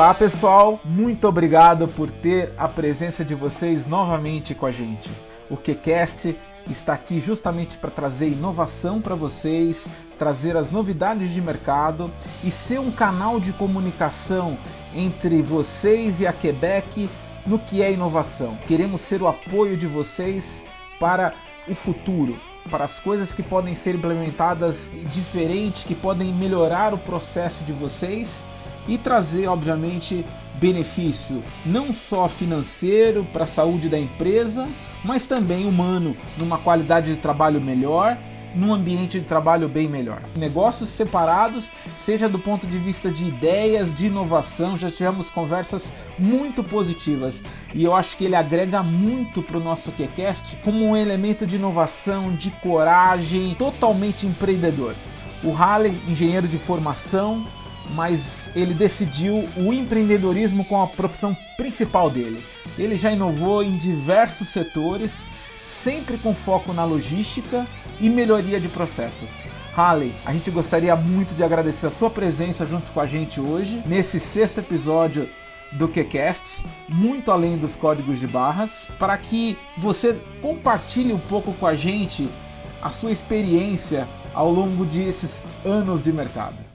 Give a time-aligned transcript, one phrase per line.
[0.00, 5.10] Olá pessoal, muito obrigado por ter a presença de vocês novamente com a gente.
[5.50, 6.34] O QCast
[6.70, 12.10] está aqui justamente para trazer inovação para vocês, trazer as novidades de mercado
[12.42, 14.56] e ser um canal de comunicação
[14.94, 17.10] entre vocês e a Quebec
[17.44, 18.56] no que é inovação.
[18.66, 20.64] Queremos ser o apoio de vocês
[20.98, 21.34] para
[21.68, 27.64] o futuro, para as coisas que podem ser implementadas diferente, que podem melhorar o processo
[27.64, 28.42] de vocês
[28.90, 30.26] e trazer, obviamente,
[30.56, 34.68] benefício não só financeiro para a saúde da empresa,
[35.04, 38.18] mas também humano, numa qualidade de trabalho melhor,
[38.52, 40.22] num ambiente de trabalho bem melhor.
[40.34, 46.64] Negócios separados, seja do ponto de vista de ideias, de inovação, já tivemos conversas muito
[46.64, 51.46] positivas e eu acho que ele agrega muito para o nosso QCast como um elemento
[51.46, 54.96] de inovação, de coragem, totalmente empreendedor.
[55.44, 57.46] O Halley, engenheiro de formação,
[57.94, 62.44] mas ele decidiu o empreendedorismo como a profissão principal dele.
[62.78, 65.24] Ele já inovou em diversos setores,
[65.66, 67.66] sempre com foco na logística
[68.00, 69.44] e melhoria de processos.
[69.74, 73.82] Halley, a gente gostaria muito de agradecer a sua presença junto com a gente hoje,
[73.86, 75.28] nesse sexto episódio
[75.72, 81.66] do QCast, muito além dos códigos de barras, para que você compartilhe um pouco com
[81.66, 82.28] a gente
[82.82, 86.69] a sua experiência ao longo desses anos de mercado.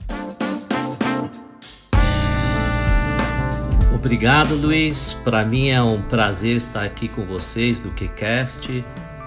[4.06, 5.14] Obrigado, Luiz.
[5.24, 8.84] Para mim é um prazer estar aqui com vocês do QCast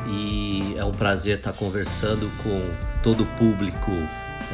[0.08, 2.62] e é um prazer estar conversando com
[3.04, 3.92] todo o público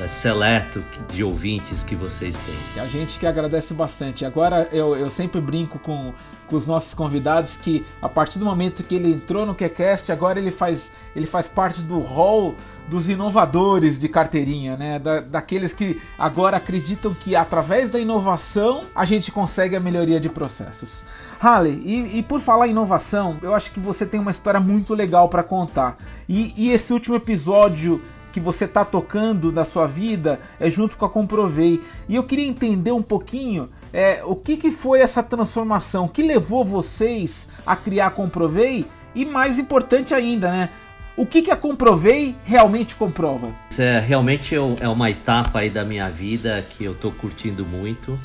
[0.07, 2.83] seleto de ouvintes que vocês têm.
[2.83, 4.25] A gente que agradece bastante.
[4.25, 6.13] Agora eu, eu sempre brinco com,
[6.47, 10.37] com os nossos convidados que a partir do momento que ele entrou no QCast, agora
[10.37, 12.55] ele faz, ele faz parte do hall
[12.87, 14.99] dos inovadores de carteirinha, né?
[14.99, 20.29] Da, daqueles que agora acreditam que através da inovação a gente consegue a melhoria de
[20.29, 21.03] processos.
[21.39, 24.93] Halle, e, e, por falar em inovação, eu acho que você tem uma história muito
[24.93, 25.97] legal para contar.
[26.29, 28.01] E, e, esse último episódio
[28.35, 31.81] que você está tocando na sua vida é junto com a Comprovei.
[32.09, 36.65] E eu queria entender um pouquinho é, o que, que foi essa transformação, que levou
[36.65, 38.85] vocês a criar a Comprovei
[39.15, 40.69] e mais importante ainda, né?
[41.15, 43.55] O que, que a Comprovei realmente comprova?
[43.79, 48.19] É, realmente é uma etapa aí da minha vida que eu estou curtindo muito.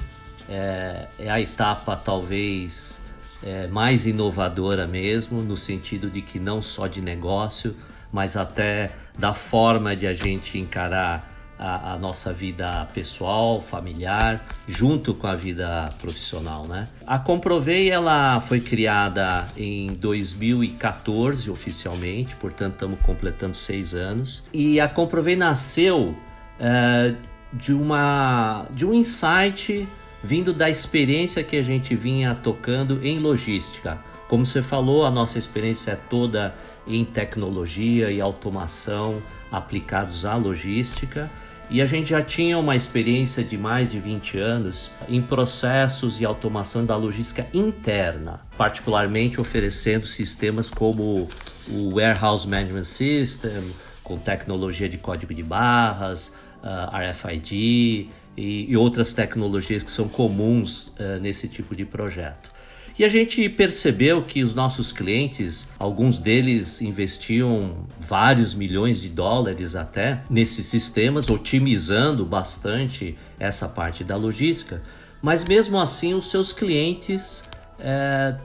[0.48, 3.00] É, é, a etapa talvez
[3.44, 7.76] é, mais inovadora mesmo, no sentido de que não só de negócio,
[8.12, 15.12] mas até da forma de a gente encarar a, a, nossa vida pessoal, familiar, junto
[15.12, 16.88] com a vida profissional, né?
[17.06, 24.42] A Comprovei, ela foi criada em 2014 oficialmente, portanto estamos completando seis anos.
[24.54, 26.16] E a Comprovei nasceu
[26.58, 27.14] é,
[27.52, 29.86] de, uma, de um insight
[30.22, 33.98] vindo da experiência que a gente vinha tocando em logística.
[34.30, 36.54] Como você falou, a nossa experiência é toda
[36.86, 39.20] em tecnologia e automação
[39.50, 41.28] aplicados à logística.
[41.68, 46.24] E a gente já tinha uma experiência de mais de 20 anos em processos e
[46.24, 51.26] automação da logística interna, particularmente oferecendo sistemas como
[51.68, 53.68] o Warehouse Management System,
[54.04, 61.18] com tecnologia de código de barras, ah, RFID e, outras tecnologias que são comuns uh,
[61.20, 62.59] nesse tipo de projeto.
[63.00, 69.74] E a gente percebeu que os nossos clientes, alguns deles investiam vários milhões de dólares
[69.74, 74.82] até nesses sistemas, otimizando bastante essa parte da logística,
[75.22, 77.42] mas mesmo assim os seus clientes
[77.78, 78.36] é,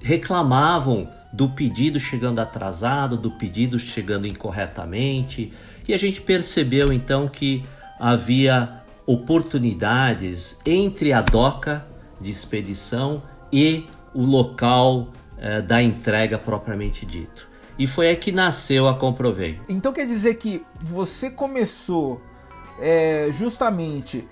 [0.00, 5.52] reclamavam do pedido chegando atrasado, do pedido chegando incorretamente,
[5.86, 7.62] e a gente percebeu então que
[7.98, 11.84] havia oportunidades entre a doca
[12.18, 13.22] de expedição
[13.52, 17.48] e o local é, da entrega propriamente dito.
[17.78, 19.58] E foi aí que nasceu a Comprovei.
[19.68, 22.20] Então quer dizer que você começou
[22.78, 24.28] é, justamente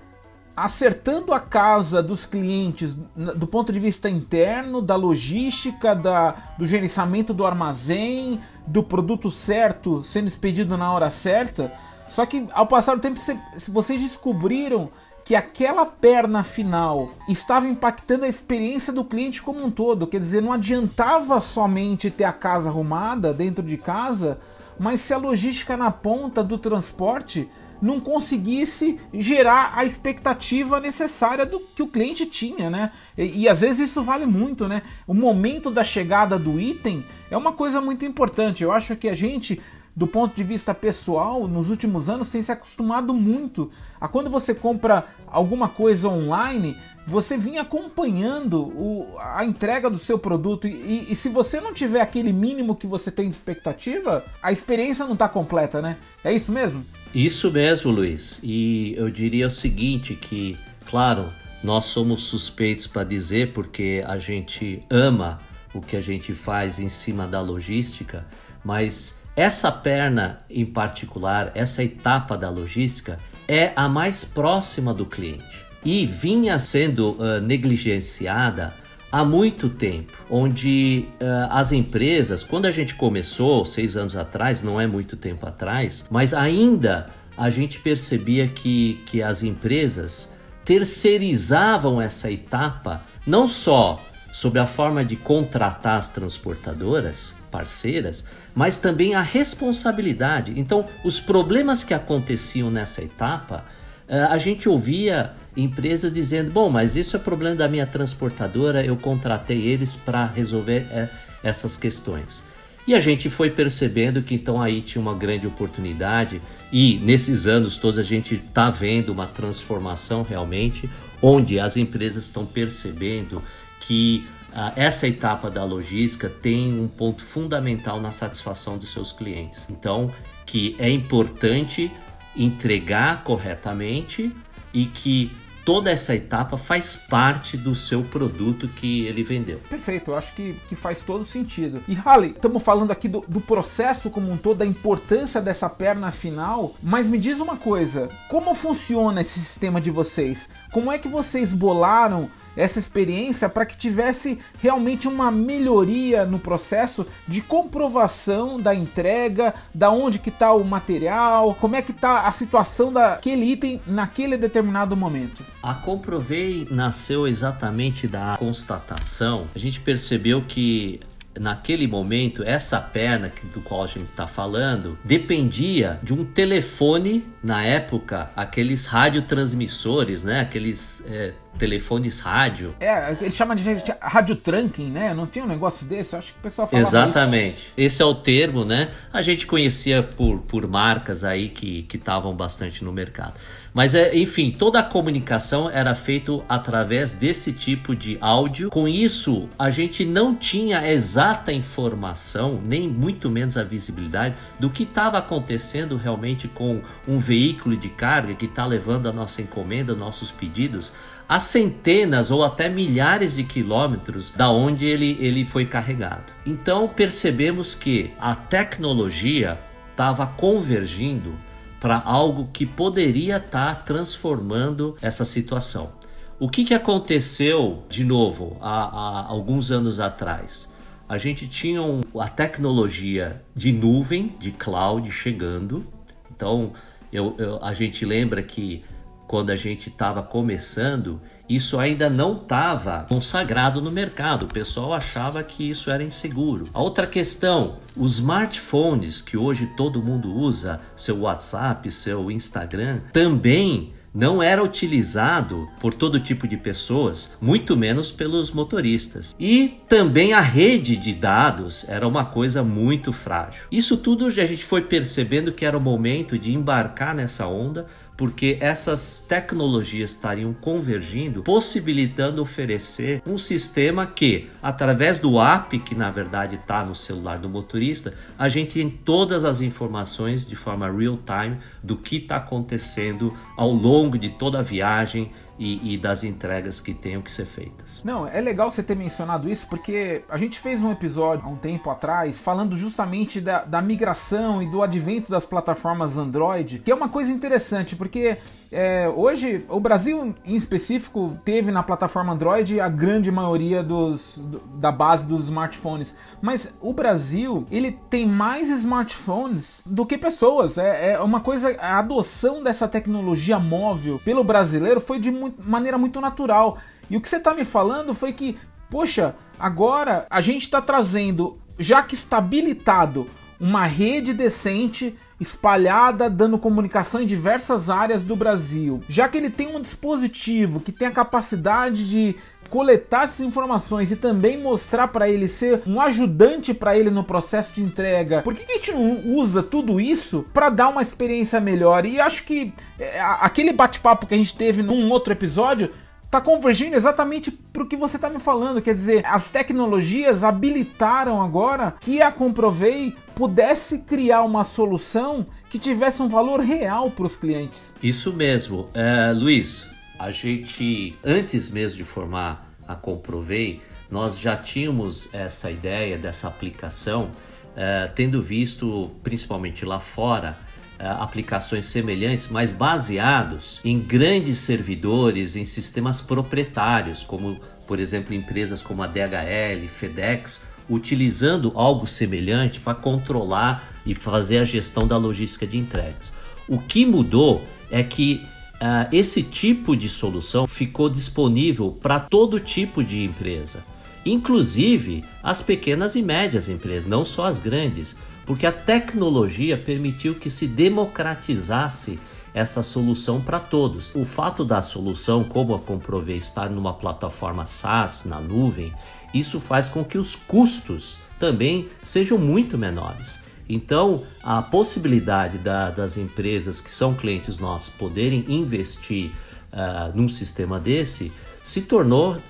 [0.55, 7.32] acertando a casa dos clientes do ponto de vista interno, da logística, da, do gerenciamento
[7.32, 11.73] do armazém, do produto certo sendo expedido na hora certa.
[12.09, 13.20] Só que ao passar o tempo
[13.69, 14.91] vocês descobriram
[15.29, 20.07] que aquela perna final estava impactando a experiência do cliente como um todo.
[20.07, 24.41] Quer dizer, não adiantava somente ter a casa arrumada dentro de casa,
[24.81, 27.47] mas se a logística na ponta do transporte
[27.81, 32.91] não conseguisse gerar a expectativa necessária do que o cliente tinha, né?
[33.17, 34.81] E, e, às vezes isso vale muito, né?
[35.07, 38.65] O momento da chegada do item é uma coisa muito importante.
[38.65, 39.61] Eu acho que a gente
[39.99, 43.69] do ponto de vista pessoal, nos últimos anos, tem se acostumado muito
[44.00, 50.17] a quando você compra alguma coisa online, você vinha acompanhando o, a entrega do seu
[50.17, 54.53] produto e, e, se você não tiver aquele mínimo que você tem de expectativa, a
[54.53, 55.97] experiência não está completa, né?
[56.23, 56.87] É isso mesmo?
[57.12, 58.39] Isso mesmo, Luiz.
[58.41, 60.56] E eu diria o seguinte, que,
[60.87, 61.27] claro,
[61.61, 65.41] nós somos suspeitos para dizer porque a gente ama
[65.75, 68.25] o que a gente faz em cima da logística,
[68.65, 75.64] mas essa perna em particular, essa etapa da logística, é a mais próxima do cliente
[75.85, 78.75] e vinha sendo uh, negligenciada
[79.12, 84.81] há muito tempo, onde uh, as empresas, quando a gente começou seis anos atrás, não
[84.81, 87.06] é muito tempo atrás, mas ainda
[87.37, 90.32] a gente percebia que, que as empresas
[90.64, 98.25] terceirizavam essa etapa não só sobre a forma de contratar as transportadoras, parceiras,
[98.55, 100.53] mas também a responsabilidade.
[100.56, 103.65] Então, os problemas que aconteciam nessa etapa,
[104.09, 108.97] eh, a gente ouvia empresas dizendo: bom, mas isso é problema da minha transportadora, eu
[108.97, 111.09] contratei eles para resolver eh,
[111.43, 112.43] essas questões.
[112.87, 116.41] E a gente foi percebendo que então aí tinha uma grande oportunidade,
[116.73, 120.89] e nesses anos todos a gente está vendo uma transformação realmente,
[121.21, 123.43] onde as empresas estão percebendo
[123.81, 124.27] que
[124.75, 129.67] essa etapa da logística tem um ponto fundamental na satisfação dos seus clientes.
[129.71, 130.12] Então,
[130.47, 131.93] que é importante
[132.37, 134.35] entregar corretamente
[134.73, 135.33] e que
[135.69, 139.59] toda essa etapa faz parte do seu produto que ele vendeu.
[139.69, 141.83] Perfeito, eu acho que, que faz todo sentido.
[141.87, 146.11] E Halle, estamos falando aqui do, do processo como um todo, da importância dessa perna
[146.11, 150.49] final, mas me diz uma coisa: como funciona esse sistema de vocês?
[150.73, 157.06] Como é que vocês bolaram essa experiência para que tivesse realmente uma melhoria no processo
[157.26, 162.32] de comprovação da entrega, da onde que está o material, como é que está a
[162.32, 165.44] situação daquele item naquele determinado momento.
[165.62, 169.46] A Comprovei nasceu exatamente da constatação.
[169.55, 171.00] A gente percebeu que
[171.38, 177.64] naquele momento, essa perna do qual a gente está falando dependia de um telefone, na
[177.64, 180.40] época, aqueles radiotransmissores, né?
[180.40, 182.75] Aqueles é, telefones rádio.
[182.81, 183.64] É, ele chama de
[184.00, 185.12] rádio trunking, né?
[185.12, 186.14] Não tinha um negócio desse?
[186.14, 187.58] Eu acho que o pessoal falava Exatamente.
[187.58, 187.72] Isso.
[187.76, 188.90] Esse é o termo, né?
[189.12, 193.34] A gente conhecia por, por marcas aí que estavam bastante no mercado.
[193.78, 198.70] Mas, é, enfim, toda a comunicação era feita através desse tipo de áudio.
[198.70, 204.82] Com isso, a gente não tinha exata informação, nem muito menos a visibilidade, do que
[204.82, 210.32] estava acontecendo realmente com um veículo de carga que está levando a nossa encomenda, nossos
[210.32, 210.93] pedidos,
[211.29, 216.33] a centenas ou até milhares de quilômetros da onde ele, ele foi carregado.
[216.47, 219.59] Então percebemos que a tecnologia
[219.91, 221.35] estava convergindo
[221.79, 225.93] para algo que poderia estar tá transformando essa situação.
[226.41, 230.73] O que, que aconteceu de novo há, há alguns anos atrás?
[231.09, 231.81] A gente tinha
[232.19, 235.87] a tecnologia de nuvem, de cloud chegando.
[236.31, 236.73] Então
[237.13, 238.85] eu, eu, a gente lembra que
[239.29, 244.47] quando a gente estava começando, isso ainda não estava consagrado no mercado.
[244.47, 246.69] O pessoal achava que isso era inseguro.
[246.73, 253.93] A outra questão, os smartphones que hoje todo mundo usa, seu WhatsApp, seu Instagram, também
[254.15, 259.35] não era utilizado por todo tipo de pessoas, muito menos pelos motoristas.
[259.39, 263.65] E também a rede de dados era uma coisa muito frágil.
[263.70, 267.87] Isso tudo a gente foi percebendo que era o momento de embarcar nessa onda
[268.19, 276.10] porque essas tecnologias estariam convergindo, possibilitando oferecer um sistema que, através do app, que na
[276.10, 281.17] verdade está no celular do motorista, a gente tem todas as informações de forma real
[281.19, 286.81] time do que está acontecendo ao longo de toda a viagem e, e, das entregas
[286.81, 288.00] que tenham que ser feitas.
[288.05, 291.56] Não, é legal você ter mencionado isso porque a gente fez um episódio há um
[291.56, 296.94] tempo atrás falando justamente da, da migração e do advento das plataformas Android, que é
[296.94, 298.38] uma coisa interessante porque
[298.70, 304.58] é, hoje, o Brasil em específico teve na plataforma Android a grande maioria dos, do,
[304.74, 310.77] da base dos smartphones, mas o Brasil ele tem mais smartphones do que pessoas.
[310.77, 315.98] É, é uma coisa, a adoção dessa tecnologia móvel pelo brasileiro foi de muito, maneira
[315.98, 316.78] muito natural.
[317.10, 318.56] E o que você está me falando foi que,
[318.90, 323.28] poxa, agora a gente está trazendo, já que está habilitado
[323.60, 329.02] uma rede decente espalhada, dando comunicação em diversas áreas do Brasil.
[329.08, 332.36] Já que ele tem um dispositivo que tem a capacidade de
[332.70, 337.75] coletar essas informações e também mostrar para ele ser um ajudante para ele no processo
[337.75, 338.43] de entrega.
[338.43, 342.06] Por que, que a gente não usa tudo isso para dar uma experiência melhor?
[342.06, 345.91] E acho que é, aquele bate-papo que a gente teve num outro episódio
[346.29, 348.82] está convergindo exatamente para o que você está me falando.
[348.82, 356.22] Quer dizer, as tecnologias habilitaram agora que a Comprovei pudesse criar uma solução que tivesse
[356.22, 357.94] um valor real para os clientes.
[358.03, 358.89] Isso mesmo.
[358.93, 359.87] É, Luiz,
[360.19, 367.31] a gente, antes mesmo de formar a Comprovei, nós já tínhamos essa ideia dessa aplicação,
[367.77, 370.58] é, tendo visto, principalmente lá fora,
[370.98, 378.82] é, aplicações semelhantes, mas baseados em grandes servidores, em sistemas proprietários, como por exemplo empresas
[378.82, 385.67] como a DHL, FedEx, utilizando algo semelhante para controlar e fazer a gestão da logística
[385.67, 386.32] de entregas.
[386.67, 388.44] O que mudou é que
[388.81, 393.85] uh, esse tipo de solução ficou disponível para todo tipo de empresa,
[394.25, 398.17] inclusive as pequenas e médias empresas, não só as grandes
[398.49, 402.19] porque a tecnologia permitiu que se democratizasse
[402.55, 404.11] essa solução para todos.
[404.15, 408.91] O fato da solução, como eu comprovei, estar numa plataforma SaaS, na nuvem,
[409.35, 413.39] isso faz com que os custos também sejam muito menores.
[413.69, 419.31] Então, a possibilidade da, das empresas que são clientes nossos poderem investir
[419.72, 421.31] uh, num sistema desse
[421.63, 422.41] se tornou uh,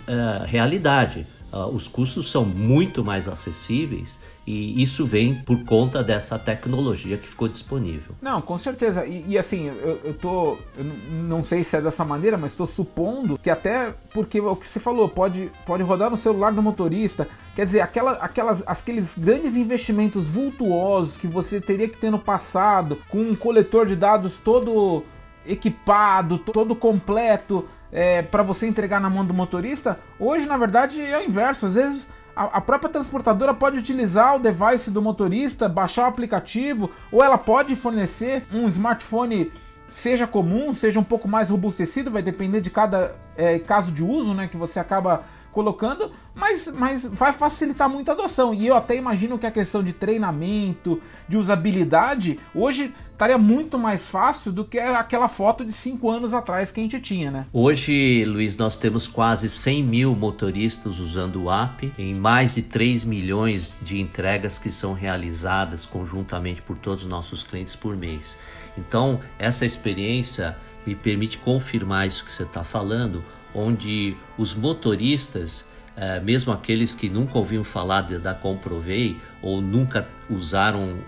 [0.46, 1.26] realidade.
[1.52, 7.28] Uh, os custos são muito mais acessíveis e isso vem por conta dessa tecnologia que
[7.28, 8.14] ficou disponível.
[8.22, 9.04] Não, com certeza.
[9.04, 10.56] E, e assim, eu, eu tô.
[10.74, 10.84] Eu
[11.24, 14.80] não sei se é dessa maneira, mas estou supondo que até porque o que você
[14.80, 17.28] falou, pode, pode rodar no celular do motorista.
[17.54, 22.96] Quer dizer, aquela, aquelas, aqueles grandes investimentos vultuosos que você teria que ter no passado,
[23.10, 25.04] com um coletor de dados todo
[25.46, 31.18] equipado, todo completo é, para você entregar na mão do motorista, hoje na verdade é
[31.18, 31.66] o inverso.
[31.66, 32.10] Às vezes
[32.45, 37.75] a, própria transportadora pode utilizar o device do motorista, baixar o aplicativo, ou ela pode
[37.75, 39.50] fornecer um smartphone,
[39.88, 44.35] seja comum, seja um pouco mais robustecido, vai depender de cada é, caso de uso
[44.35, 48.54] né, que você acaba colocando, mas, mas vai facilitar muito a adoção.
[48.54, 54.08] E eu até imagino que a questão de treinamento, de usabilidade, hoje estaria muito mais
[54.08, 57.46] fácil do que aquela foto de 5 anos atrás que a gente tinha, né?
[57.52, 63.04] Hoje, Luiz, nós temos quase 100 mil motoristas usando o app, em mais de 3
[63.04, 68.38] milhões de entregas que são realizadas conjuntamente por todos os nossos clientes por mês.
[68.78, 70.56] Então, essa experiência
[70.87, 77.08] me permite confirmar isso que você está falando, onde os motoristas, eh, mesmo aqueles que
[77.08, 80.98] nunca ouviram falar da Comprovei ou nunca usaram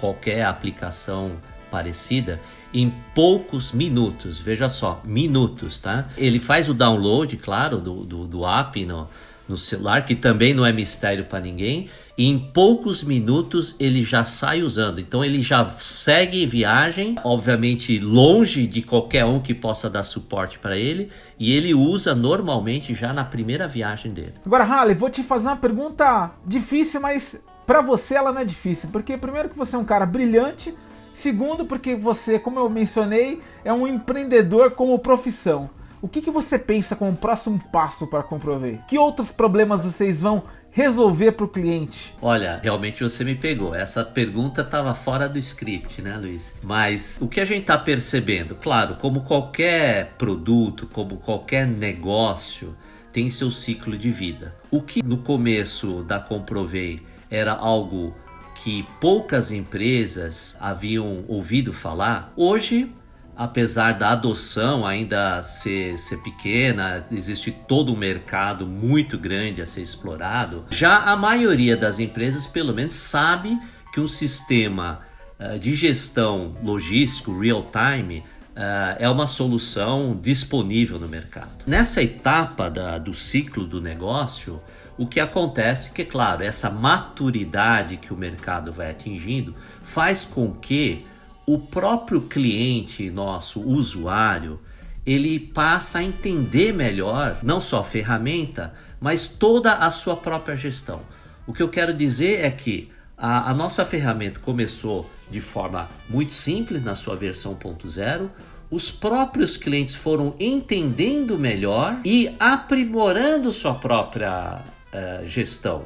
[0.00, 1.38] qualquer aplicação
[1.70, 2.40] parecida
[2.72, 4.38] em poucos minutos.
[4.38, 6.08] Veja só, minutos, tá?
[6.16, 9.08] Ele faz o download, claro, do, do, do app no,
[9.48, 14.24] no celular, que também não é mistério para ninguém, e em poucos minutos ele já
[14.24, 15.00] sai usando.
[15.00, 20.76] Então ele já segue viagem, obviamente longe de qualquer um que possa dar suporte para
[20.76, 24.34] ele, e ele usa normalmente já na primeira viagem dele.
[24.46, 28.90] Agora, Halle, vou te fazer uma pergunta difícil, mas para você ela não é difícil,
[28.92, 30.74] porque primeiro que você é um cara brilhante,
[31.20, 35.68] Segundo, porque você, como eu mencionei, é um empreendedor como profissão.
[36.00, 38.80] O que, que você pensa como próximo passo para Comprovei?
[38.88, 42.16] Que outros problemas vocês vão resolver para o cliente?
[42.22, 43.74] Olha, realmente você me pegou.
[43.74, 46.54] Essa pergunta estava fora do script, né, Luiz?
[46.62, 52.74] Mas o que a gente está percebendo, claro, como qualquer produto, como qualquer negócio,
[53.12, 54.54] tem seu ciclo de vida.
[54.70, 58.14] O que no começo da Comprovei era algo
[58.62, 62.92] que poucas empresas haviam ouvido falar, hoje,
[63.34, 69.80] apesar da adoção ainda ser, ser pequena, existe todo um mercado muito grande a ser
[69.80, 73.58] explorado, já a maioria das empresas, pelo menos, sabe
[73.94, 75.00] que um sistema
[75.38, 81.48] uh, de gestão logístico real-time Uh, é uma solução disponível no mercado.
[81.66, 84.60] Nessa etapa da, do ciclo do negócio,
[85.00, 90.52] o que acontece é que, claro, essa maturidade que o mercado vai atingindo faz com
[90.52, 91.06] que
[91.46, 94.60] o próprio cliente nosso, usuário,
[95.06, 101.00] ele passa a entender melhor não só a ferramenta, mas toda a sua própria gestão.
[101.46, 106.34] O que eu quero dizer é que a, a nossa ferramenta começou de forma muito
[106.34, 108.28] simples na sua versão 1.0,
[108.70, 114.62] os próprios clientes foram entendendo melhor e aprimorando sua própria
[114.92, 115.84] uh, gestão.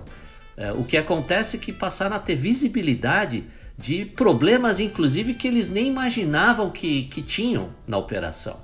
[0.57, 3.45] Uh, o que acontece é que passaram a ter visibilidade
[3.77, 8.57] de problemas, inclusive, que eles nem imaginavam que, que tinham na operação.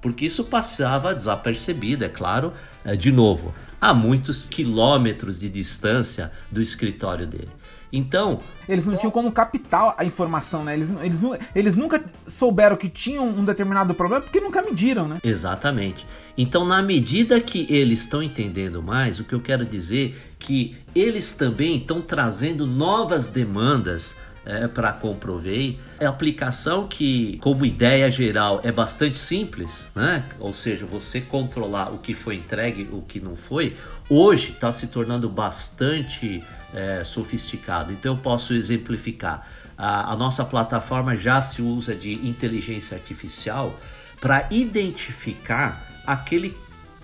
[0.00, 2.52] Porque isso passava desapercebido, é claro,
[2.84, 7.50] é, de novo, a muitos quilômetros de distância do escritório dele.
[7.92, 8.40] Então.
[8.68, 10.74] Eles não tinham como captar a informação, né?
[10.74, 11.20] Eles, eles,
[11.54, 15.18] eles nunca souberam que tinham um determinado problema porque nunca mediram, né?
[15.24, 16.06] Exatamente.
[16.36, 20.76] Então, na medida que eles estão entendendo mais, o que eu quero dizer é que
[20.94, 24.16] eles também estão trazendo novas demandas
[24.48, 25.78] é, para Comprovei.
[26.00, 30.24] É aplicação que, como ideia geral, é bastante simples, né?
[30.38, 33.76] Ou seja, você controlar o que foi entregue, o que não foi,
[34.08, 36.42] hoje está se tornando bastante
[36.74, 37.92] é, sofisticado.
[37.92, 39.46] Então eu posso exemplificar.
[39.76, 43.78] A, a nossa plataforma já se usa de inteligência artificial
[44.20, 46.56] para identificar aquele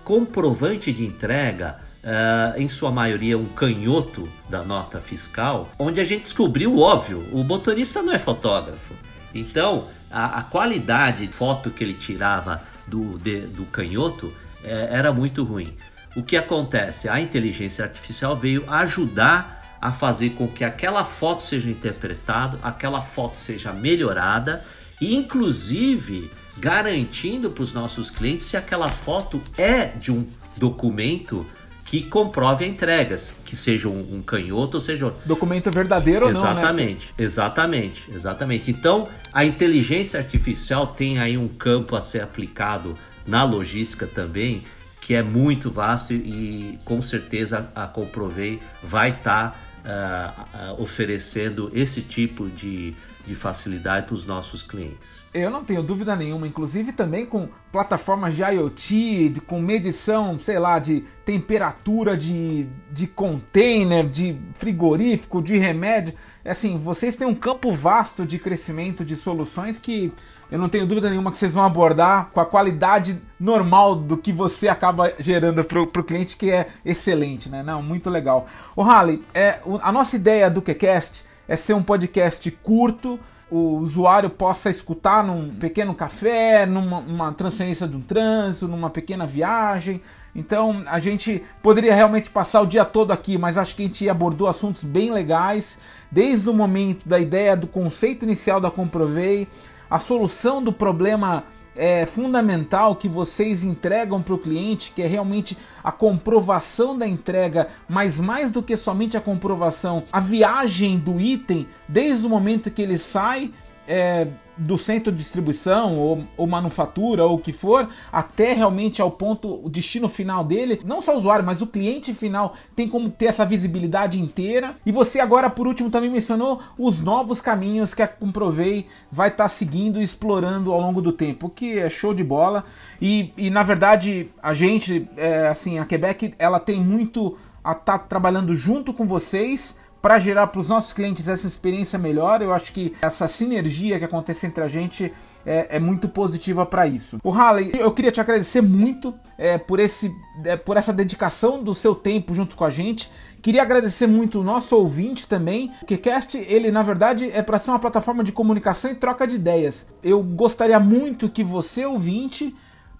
[0.02, 6.22] comprovante de entrega uh, em sua maioria um canhoto da nota fiscal, onde a gente
[6.22, 8.94] descobriu o óbvio: o motorista não é fotógrafo.
[9.34, 15.12] Então, a, a qualidade de foto que ele tirava do, de, do canhoto é, era
[15.12, 15.74] muito ruim.
[16.16, 17.08] O que acontece?
[17.08, 23.36] A inteligência artificial veio ajudar a fazer com que aquela foto seja interpretada, aquela foto
[23.36, 24.64] seja melhorada
[25.00, 31.44] e, inclusive, garantindo para os nossos clientes se aquela foto é de um documento
[31.84, 35.20] que comprove a entregas, que seja um, um canhoto ou seja outro.
[35.26, 36.62] Documento verdadeiro exatamente, ou não, né?
[36.62, 38.70] Exatamente, exatamente, exatamente.
[38.70, 44.62] Então, a inteligência artificial tem aí um campo a ser aplicado na logística também,
[45.04, 49.50] que é muito vasto e, com certeza a Comprovei vai estar
[49.84, 52.96] tá, uh, uh, oferecendo esse tipo de
[53.26, 55.22] de facilidade para os nossos clientes.
[55.32, 60.58] Eu não tenho dúvida nenhuma, inclusive também com plataformas de IoT, de, com medição, sei
[60.58, 66.14] lá, de temperatura de, de container, de frigorífico, de remédio.
[66.44, 70.12] É assim, vocês têm um campo vasto de crescimento de soluções que
[70.50, 74.30] eu não tenho dúvida nenhuma que vocês vão abordar com a qualidade normal do que
[74.30, 77.62] você acaba gerando para o cliente, que é excelente, né?
[77.62, 78.46] Não, muito legal.
[78.76, 83.18] O Halley, é, a nossa ideia do QCast é ser um podcast curto,
[83.50, 90.00] o usuário possa escutar num pequeno café, numa transferência de um trânsito, numa pequena viagem.
[90.34, 94.08] Então a gente poderia realmente passar o dia todo aqui, mas acho que a gente
[94.08, 95.78] abordou assuntos bem legais,
[96.10, 99.46] desde o momento da ideia do conceito inicial da Comprovei,
[99.88, 101.44] a solução do problema
[101.76, 107.68] é, fundamental que vocês entregam para o cliente, que é realmente a comprovação da entrega,
[107.88, 112.82] mas mais do que somente a comprovação, a viagem do item, desde o momento que
[112.82, 113.52] ele sai
[113.86, 119.10] é, do centro de distribuição ou, ou, manufatura ou o que for, até realmente ao
[119.10, 123.10] ponto, o destino final dele, não só o usuário, mas o cliente final tem como
[123.10, 124.76] ter essa visibilidade inteira.
[124.86, 129.44] E você agora, por último, também mencionou os novos caminhos que a Comprovei vai estar
[129.44, 132.64] tá seguindo e explorando ao longo do tempo, que é show de bola.
[133.00, 137.98] E, e na verdade, a gente, é, assim, a Quebec, ela tem muito a estar
[137.98, 142.42] tá trabalhando junto com vocês para gerar para os nossos clientes essa experiência melhor.
[142.42, 145.10] Eu acho que essa sinergia que acontece entre a gente
[145.46, 147.18] é, é muito positiva para isso.
[147.24, 150.14] O Halley, eu queria te agradecer muito é, por, esse,
[150.44, 153.10] é, por essa dedicação do seu tempo junto com a gente.
[153.40, 155.72] Queria agradecer muito o nosso ouvinte também.
[155.80, 159.36] O KeCast, ele na verdade é para ser uma plataforma de comunicação e troca de
[159.36, 159.88] ideias.
[160.02, 162.54] Eu gostaria muito que você, ouvinte,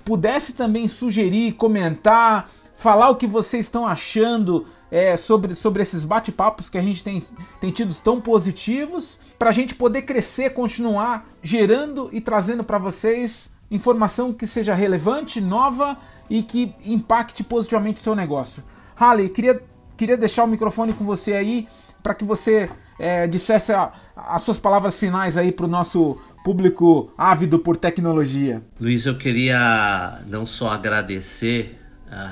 [0.06, 6.68] pudesse também sugerir, comentar, falar o que vocês estão achando é, sobre, sobre esses bate-papos
[6.68, 7.20] que a gente tem,
[7.60, 13.50] tem tido tão positivos, para a gente poder crescer, continuar gerando e trazendo para vocês
[13.68, 15.98] informação que seja relevante, nova
[16.30, 18.62] e que impacte positivamente o seu negócio.
[18.96, 19.60] Harley, queria,
[19.96, 21.66] queria deixar o microfone com você aí
[22.00, 27.10] para que você é, dissesse a, as suas palavras finais aí para o nosso público
[27.18, 28.62] ávido por tecnologia.
[28.80, 31.80] Luiz, eu queria não só agradecer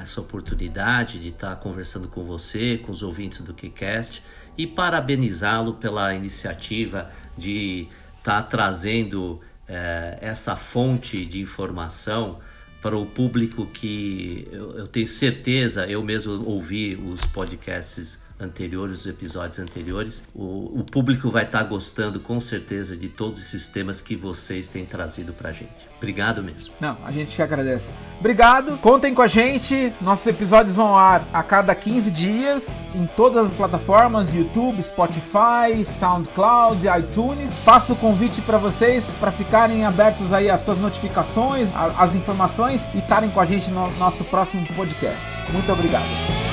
[0.02, 4.22] essa oportunidade de estar conversando com você, com os ouvintes do KeyCast
[4.56, 12.38] e parabenizá-lo pela iniciativa de estar trazendo é, essa fonte de informação
[12.80, 19.06] para o público que eu, eu tenho certeza, eu mesmo ouvi os podcasts anteriores, os
[19.06, 20.24] episódios anteriores.
[20.34, 24.68] O, o público vai estar tá gostando com certeza de todos esses temas que vocês
[24.68, 25.88] têm trazido pra gente.
[25.96, 26.74] Obrigado mesmo.
[26.80, 27.92] Não, a gente que agradece.
[28.18, 29.92] Obrigado, contem com a gente.
[30.00, 35.84] Nossos episódios vão ao ar a cada 15 dias em todas as plataformas: YouTube, Spotify,
[35.84, 37.52] SoundCloud, iTunes.
[37.64, 42.98] Faço o convite para vocês para ficarem abertos aí as suas notificações, as informações e
[42.98, 45.28] estarem com a gente no nosso próximo podcast.
[45.52, 46.51] Muito obrigado.